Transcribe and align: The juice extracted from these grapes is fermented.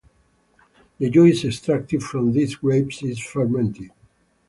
The 0.97 1.11
juice 1.11 1.45
extracted 1.45 2.01
from 2.01 2.31
these 2.31 2.55
grapes 2.55 3.03
is 3.03 3.19
fermented. 3.19 3.91